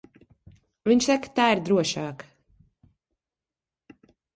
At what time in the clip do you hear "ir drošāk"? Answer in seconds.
1.57-2.27